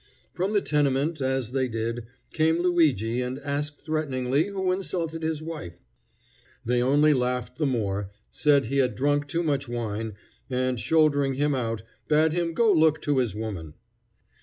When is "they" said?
1.51-1.67, 6.65-6.81